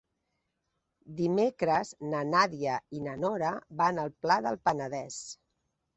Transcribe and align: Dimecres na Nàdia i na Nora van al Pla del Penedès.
Dimecres 1.19 1.91
na 2.13 2.23
Nàdia 2.29 2.79
i 3.01 3.03
na 3.09 3.15
Nora 3.25 3.53
van 3.83 4.03
al 4.05 4.13
Pla 4.25 4.39
del 4.47 4.59
Penedès. 4.71 5.25